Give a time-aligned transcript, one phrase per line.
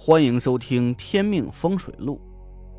[0.00, 2.20] 欢迎收听《天命风水录》，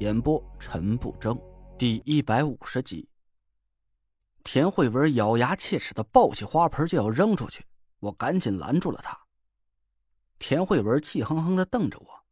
[0.02, 1.38] 演播陈不争，
[1.78, 3.10] 第一百五十集。
[4.42, 7.66] 田慧文咬牙切齿的抱起花盆就要扔出去，
[8.00, 9.20] 我赶紧拦住了他。
[10.40, 12.26] 田慧文气哼哼的瞪着我：“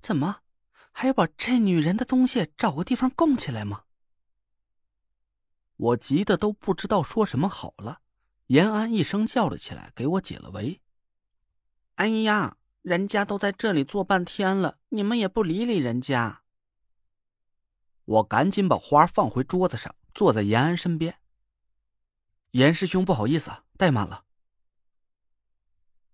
[0.00, 0.40] 怎么，
[0.90, 3.82] 还要把这女人的东西找个地方供起来吗？”
[5.76, 8.00] 我急得都不知道说什么好了。
[8.46, 10.80] 延安一声叫了起来，给我解了围。
[11.96, 12.56] 哎呀！
[12.88, 16.42] 人家都在这里坐半天了，你们也不理理人家。
[18.06, 21.20] 我赶紧把花放回桌子上，坐在延安身边。
[22.52, 24.24] 严师兄，不好意思，怠慢了。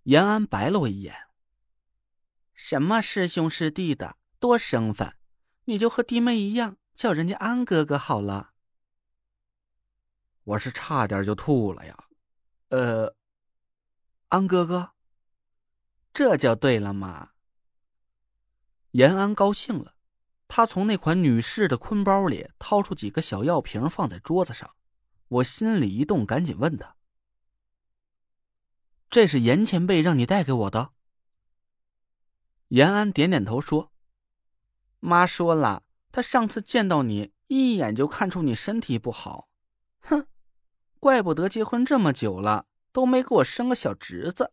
[0.03, 1.29] 延安白了我一眼
[2.53, 5.15] ：“什么师兄师弟的，多生分，
[5.67, 8.51] 你就和弟妹一样，叫人家安哥哥好了。”
[10.43, 11.97] 我是差点就吐了呀，
[12.71, 13.15] 呃，
[14.31, 14.94] 安哥哥。
[16.15, 17.33] 这就对了嘛。
[18.93, 19.97] 延安高兴了，
[20.47, 24.71] 他从那款女士的坤包里掏出几个小药瓶，放在桌子上。
[25.27, 26.95] 我心里一动，赶紧问他
[29.11, 30.93] ：“这是严前辈让你带给我的？”
[32.69, 33.91] 延安点点头说
[35.01, 39.49] ：“妈说了，他上次见到你，一眼就看出你身体不好。
[40.01, 40.29] 哼，
[41.01, 44.53] 怪不得结婚这么久了，都没给我生个小侄子。”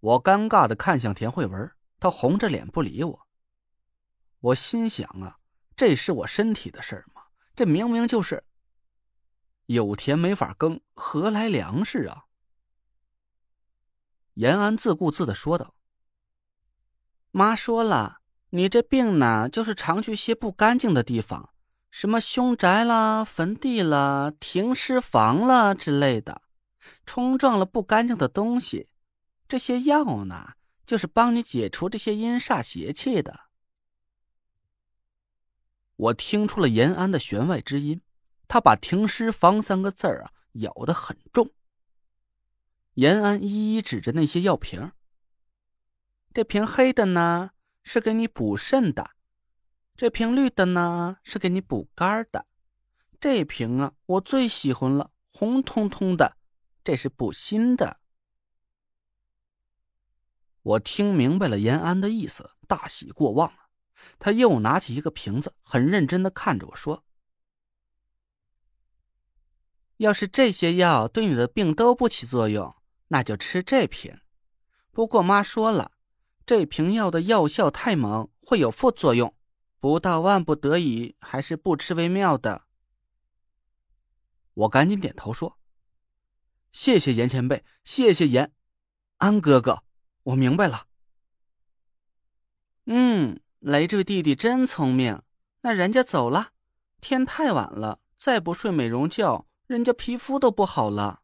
[0.00, 3.26] 我尴尬的看向田慧文，她红着脸不理我。
[4.40, 5.38] 我心想啊，
[5.76, 7.22] 这是我身体的事儿吗？
[7.54, 8.42] 这明明就是
[9.66, 12.24] 有田没法耕，何来粮食啊？
[14.34, 15.74] 延安自顾自的说道
[17.30, 21.52] ：“妈说了，你这病呢，就是常去些不干净的地方，
[21.90, 26.40] 什么凶宅啦、坟地啦、停尸房啦之类的，
[27.04, 28.88] 冲撞了不干净的东西。”
[29.50, 30.52] 这些药呢，
[30.86, 33.48] 就是帮你解除这些阴煞邪气的。
[35.96, 38.00] 我听出了延安的弦外之音，
[38.46, 41.50] 他把“停尸房”三个字儿啊咬得很重。
[42.94, 44.92] 延安一一指着那些药瓶，
[46.32, 47.50] 这瓶黑的呢
[47.82, 49.10] 是给你补肾的，
[49.96, 52.46] 这瓶绿的呢是给你补肝的，
[53.18, 56.36] 这瓶啊我最喜欢了，红彤彤的，
[56.84, 57.99] 这是补心的。
[60.62, 63.52] 我听明白了延安的意思，大喜过望。
[64.18, 67.04] 他又拿起一个瓶子，很认真的看着我说
[69.98, 72.74] ：“要是这些药对你的病都不起作用，
[73.08, 74.18] 那就吃这瓶。
[74.90, 75.92] 不过妈说了，
[76.44, 79.34] 这瓶药的药效太猛，会有副作用，
[79.78, 82.62] 不到万不得已，还是不吃为妙的。”
[84.54, 85.58] 我赶紧点头说
[86.72, 88.52] ：“谢谢严前辈，谢谢严
[89.18, 89.82] 安哥哥。”
[90.22, 90.86] 我明白了。
[92.86, 95.22] 嗯，雷坠弟弟真聪明。
[95.62, 96.52] 那人家走了，
[97.00, 101.22] 天太晚了，再不睡美容觉，人家皮肤都不好了。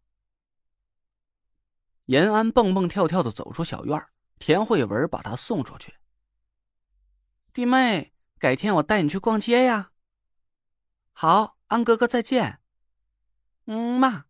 [2.07, 4.07] 延安蹦蹦跳跳的走出小院，
[4.39, 5.95] 田慧文把他送出去。
[7.53, 9.93] 弟妹，改天我带你去逛街呀。
[11.13, 12.61] 好，安哥哥再见。
[13.65, 14.27] 嗯嘛。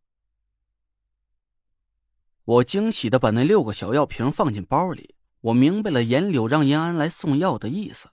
[2.47, 8.09] 我惊喜的把那六个小药瓶放进包里，我明白了严柳让延安来送药的意思。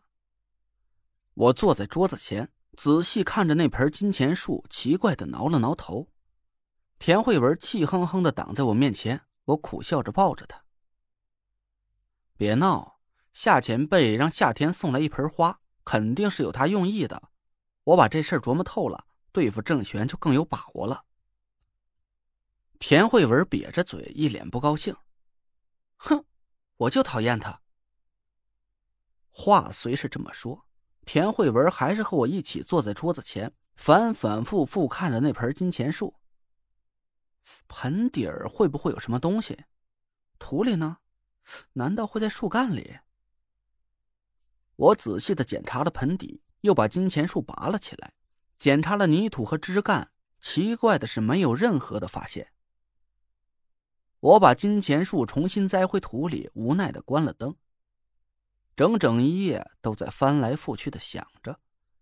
[1.36, 6.08] 我坐在桌子前，仔细看着那盆金钱树，奇怪的挠了挠头。
[6.98, 10.64] 田慧文气哼哼的挡在我面前，我苦笑着抱着他
[12.36, 13.00] ：“别闹，
[13.34, 17.30] 夏前辈让夏天送来一盆花，肯定是有他用意的。
[17.84, 21.04] 我把这事琢磨透了，对付郑玄就更有把握了。”
[22.86, 24.94] 田慧文瘪着嘴，一脸不高兴
[25.96, 26.26] ：“哼，
[26.76, 27.62] 我就讨厌他。”
[29.32, 30.66] 话虽是这么说，
[31.06, 36.14] 田慧文还是和我一起坐在桌子前，反反复复看着那盆金钱树。
[37.70, 39.64] 盆底儿会不会有什么东西？
[40.38, 40.98] 土里呢？
[41.72, 43.00] 难道会在树干里？
[44.76, 48.12] 我仔细的检查了盆底，又把金钱树拔了起来，
[48.58, 50.12] 检查了泥土和枝干。
[50.42, 52.50] 奇怪的是，没有任何的发现。
[54.24, 57.54] 我把金钱树重新栽回土里，无奈的关了灯。
[58.74, 61.60] 整整一夜都在翻来覆去的想着，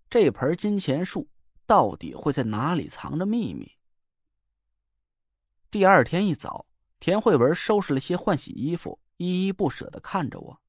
[0.08, 1.28] 这盆金钱树
[1.66, 3.76] 到底会在哪里藏着秘密。
[5.72, 6.68] 第二天一早，
[7.00, 10.62] 田慧文收拾了些换洗衣服，依依不舍的看着我。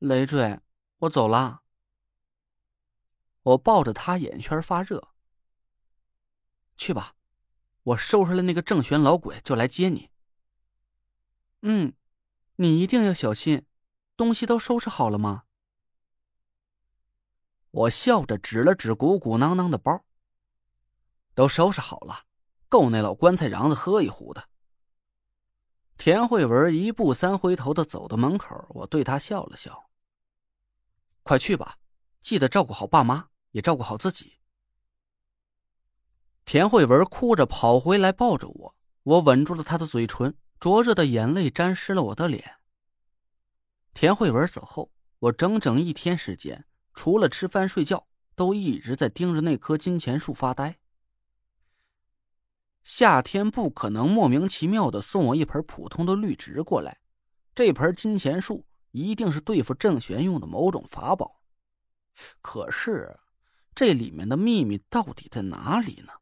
[0.00, 0.60] 累赘，
[0.98, 1.62] 我走了。
[3.40, 5.14] 我抱着他，眼圈发热。
[6.76, 7.14] 去吧。
[7.84, 10.10] 我收拾了那个郑玄老鬼，就来接你。
[11.62, 11.94] 嗯，
[12.56, 13.64] 你一定要小心。
[14.16, 15.44] 东西都收拾好了吗？
[17.70, 20.04] 我笑着指了指鼓鼓囊囊的包。
[21.34, 22.26] 都收拾好了，
[22.68, 24.48] 够那老棺材瓤子喝一壶的。
[25.98, 29.90] 田慧文一步三回头的走到门口，我对他笑了笑
[31.24, 31.78] ：“快去吧，
[32.20, 34.38] 记得照顾好爸妈，也照顾好自己。”
[36.54, 42.58] 田慧文哭着跑回来，抱着我，我吻住了她的嘴唇，灼热的眼泪沾湿了我的脸。
[43.92, 48.06] 田慧文走后，我整整一天时间，除了吃饭睡觉，
[48.36, 50.78] 都一直在盯着那棵金钱树发呆。
[52.84, 57.00] 夏天不可能莫名其妙的送我一盆普通的绿植过来，
[57.52, 61.40] 这盆金钱树一定是对付郑玄用的某种法宝。
[62.40, 63.18] 可是，
[63.74, 66.12] 这里面的秘密到底在哪里呢？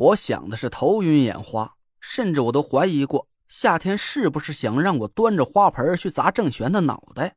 [0.00, 7.36] 我想的是头晕眼花，甚至我都怀疑过夏天是不是想让我端着花盆去砸郑玄的脑袋。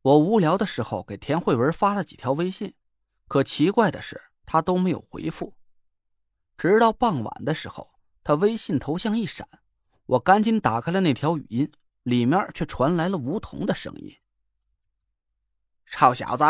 [0.00, 2.74] 我无聊的时候给田慧文发了几条微信，
[3.26, 5.52] 可奇怪的是，他都没有回复。
[6.56, 7.90] 直到傍晚的时候，
[8.24, 9.46] 他微信头像一闪，
[10.06, 11.70] 我赶紧打开了那条语音，
[12.04, 14.16] 里面却传来了梧桐的声音
[15.84, 16.44] ：“臭小子，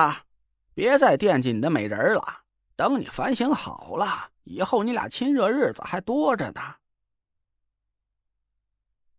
[0.75, 2.43] 别再惦记你的美人了。”
[2.79, 6.77] 等你反省好了，以后你俩亲热日子还多着呢。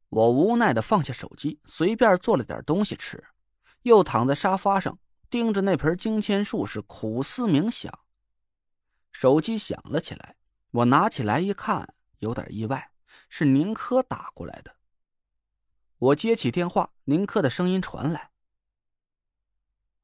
[0.07, 3.21] 我无奈的放下手机，随便做了点东西吃，
[3.81, 4.97] 又躺在沙发上
[5.29, 8.00] 盯着那盆金钱树，是苦思冥想。
[9.11, 10.38] 手机响了起来，
[10.71, 12.94] 我拿起来一看，有点意外，
[13.27, 14.77] 是宁珂打过来的。
[15.97, 18.31] 我接起电话，宁珂的声音传来：“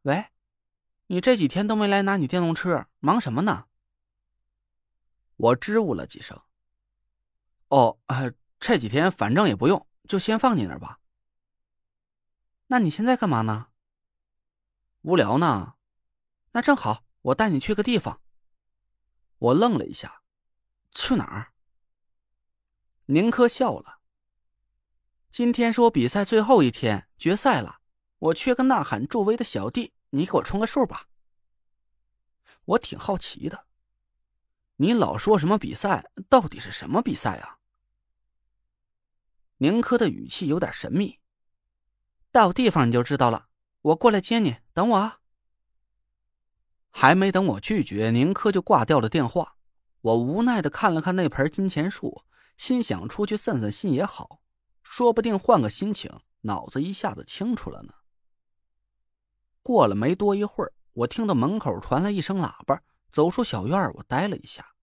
[0.04, 0.26] 喂。”
[1.08, 3.66] 你这几天都没来拿你电动车，忙什么呢？
[5.36, 6.42] 我支吾了几声。
[7.68, 11.00] 哦，呃，这几天反正也不用，就先放你那儿吧。
[12.68, 13.68] 那你现在干嘛呢？
[15.02, 15.76] 无聊呢。
[16.54, 18.22] 那正好，我带你去个地方。
[19.38, 20.22] 我愣了一下，
[20.92, 21.54] 去哪儿？
[23.08, 24.00] 宁珂笑了。
[25.30, 27.82] 今天是我比赛最后一天，决赛了，
[28.18, 29.94] 我缺个呐喊助威的小弟。
[30.16, 31.10] 你给我充个数吧。
[32.64, 33.66] 我挺好奇的，
[34.78, 37.60] 你老说什么比赛，到底是什么比赛啊？
[39.58, 41.20] 宁珂的语气有点神秘。
[42.32, 43.50] 到地方你就知道了，
[43.82, 45.20] 我过来接你，等我啊。
[46.92, 49.58] 还没等我拒绝，宁珂就挂掉了电话。
[50.00, 52.24] 我无奈的看了看那盆金钱树，
[52.56, 54.40] 心想出去散散心也好，
[54.82, 57.94] 说不定换个心情，脑子一下子清楚了呢。
[59.66, 62.80] 过了没多一会儿，我听到门口传来一声喇叭，
[63.10, 64.76] 走出小院我呆了一下。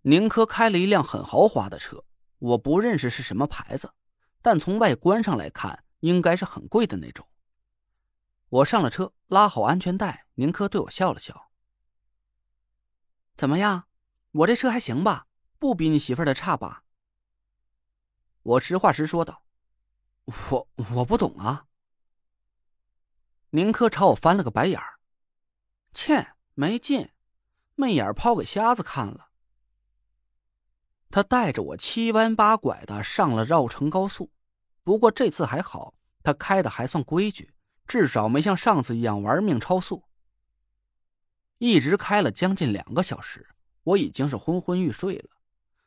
[0.00, 2.04] 宁珂开了一辆很豪华的车，
[2.40, 3.94] 我不认识是什么牌子，
[4.42, 7.28] 但从外观上来看，应该是很贵的那种。
[8.48, 11.52] 我上了车，拉好安全带，宁珂对我笑了笑
[13.38, 13.84] ：“怎么样，
[14.32, 15.28] 我这车还行吧？
[15.60, 16.82] 不比你媳妇的差吧？”
[18.42, 19.44] 我实话实说道
[20.50, 21.66] ：“我我不懂啊。”
[23.54, 24.98] 宁珂朝我翻了个白眼儿，
[25.92, 27.10] 切，没劲，
[27.74, 29.28] 媚眼抛给瞎子看了。
[31.10, 34.32] 他带着我七弯八拐的上了绕城高速，
[34.82, 35.92] 不过这次还好，
[36.22, 37.52] 他开的还算规矩，
[37.86, 40.02] 至少没像上次一样玩命超速。
[41.58, 43.46] 一直开了将近两个小时，
[43.82, 45.28] 我已经是昏昏欲睡了。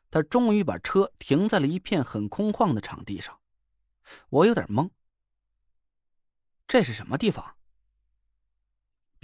[0.08, 3.40] 他终于把车停在了一片很空旷的场地上，
[4.28, 4.88] 我有点懵。
[6.68, 7.55] 这是什么地方？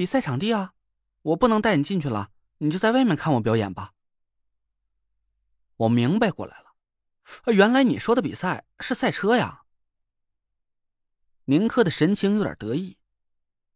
[0.03, 0.75] 比赛场地啊，
[1.23, 3.93] 我不能带你进去了，你就在外面看我表演吧。
[5.77, 6.73] 我明白过来了，
[7.53, 9.63] 原来你说的比赛是赛车呀。
[11.45, 12.99] 宁珂的神情有点得意。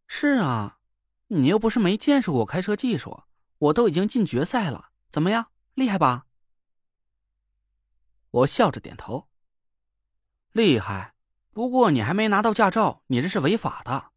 [0.05, 0.79] 是啊，
[1.27, 3.23] 你又不是没见识过开车技术，
[3.57, 6.25] 我都已经进决赛了，怎么样，厉害吧？
[8.31, 9.29] 我笑着点头。
[10.51, 11.15] 厉害，
[11.53, 14.11] 不过你还没拿到驾照，你这是违法的。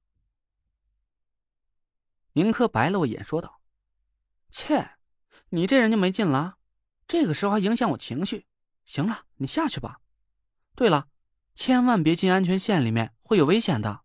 [2.40, 3.60] 宁珂白了我一眼，说道
[4.48, 4.92] ：“切，
[5.50, 6.56] 你这人就没劲了，
[7.06, 8.46] 这个时候还影响我情绪。
[8.86, 10.00] 行了，你下去吧。
[10.74, 11.08] 对了，
[11.54, 14.00] 千万别进安全线里面，会有危险的。”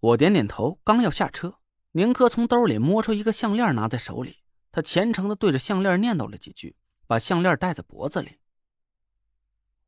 [0.00, 1.58] 我点点头，刚要下车，
[1.92, 8.40] 宁珂从兜里摸出一个项链，拿在手里，他虔诚的对着项链念叨了几句，把项链戴在脖子里。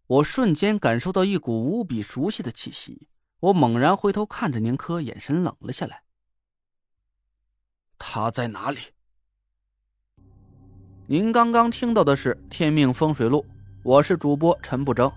[0.06, 3.10] 我瞬间感受到一股无比熟悉的气息，
[3.40, 6.04] 我猛然回头看着宁珂，眼神冷了下来。
[8.04, 8.78] 他在哪里？
[11.06, 13.46] 您刚刚听到的是《天命风水录》，
[13.84, 15.10] 我是主播陈不争。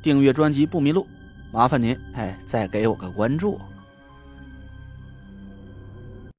[0.00, 1.04] 订阅专辑不迷路，
[1.52, 3.60] 麻烦您哎再给我个关注。